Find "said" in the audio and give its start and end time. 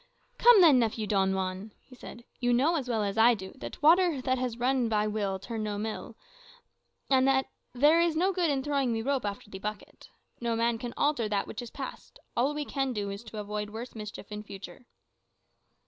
1.93-2.23